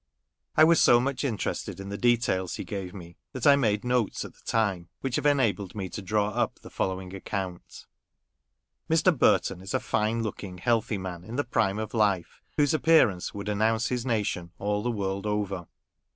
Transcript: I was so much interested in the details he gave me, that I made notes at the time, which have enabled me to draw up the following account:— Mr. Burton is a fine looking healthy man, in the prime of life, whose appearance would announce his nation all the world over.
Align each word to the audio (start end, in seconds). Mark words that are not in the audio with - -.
I 0.57 0.63
was 0.63 0.81
so 0.81 0.99
much 0.99 1.23
interested 1.23 1.79
in 1.79 1.89
the 1.89 1.95
details 1.99 2.55
he 2.55 2.63
gave 2.63 2.91
me, 2.91 3.17
that 3.33 3.45
I 3.45 3.55
made 3.55 3.83
notes 3.85 4.25
at 4.25 4.33
the 4.33 4.41
time, 4.43 4.89
which 5.01 5.15
have 5.17 5.27
enabled 5.27 5.75
me 5.75 5.89
to 5.89 6.01
draw 6.01 6.29
up 6.29 6.55
the 6.55 6.71
following 6.71 7.13
account:— 7.13 7.85
Mr. 8.89 9.15
Burton 9.15 9.61
is 9.61 9.75
a 9.75 9.79
fine 9.79 10.23
looking 10.23 10.57
healthy 10.57 10.97
man, 10.97 11.23
in 11.23 11.35
the 11.35 11.43
prime 11.43 11.77
of 11.77 11.93
life, 11.93 12.41
whose 12.57 12.73
appearance 12.73 13.35
would 13.35 13.47
announce 13.47 13.89
his 13.89 14.03
nation 14.03 14.49
all 14.57 14.81
the 14.81 14.89
world 14.89 15.27
over. 15.27 15.67